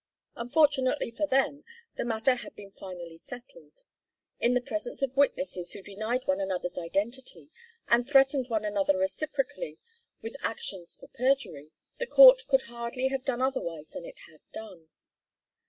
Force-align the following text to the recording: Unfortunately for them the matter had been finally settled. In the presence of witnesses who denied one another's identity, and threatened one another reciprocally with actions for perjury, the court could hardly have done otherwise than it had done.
Unfortunately 0.35 1.11
for 1.11 1.27
them 1.27 1.63
the 1.95 2.03
matter 2.03 2.33
had 2.33 2.55
been 2.55 2.71
finally 2.71 3.19
settled. 3.19 3.83
In 4.39 4.55
the 4.55 4.59
presence 4.61 5.03
of 5.03 5.15
witnesses 5.15 5.73
who 5.73 5.83
denied 5.83 6.25
one 6.25 6.39
another's 6.41 6.75
identity, 6.79 7.51
and 7.87 8.09
threatened 8.09 8.47
one 8.49 8.65
another 8.65 8.97
reciprocally 8.97 9.77
with 10.19 10.35
actions 10.41 10.95
for 10.95 11.07
perjury, 11.07 11.69
the 11.99 12.07
court 12.07 12.45
could 12.47 12.63
hardly 12.63 13.09
have 13.09 13.25
done 13.25 13.43
otherwise 13.43 13.89
than 13.89 14.03
it 14.03 14.21
had 14.27 14.41
done. 14.51 14.87